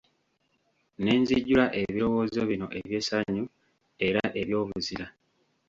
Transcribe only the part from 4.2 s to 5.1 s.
eby'obuzira.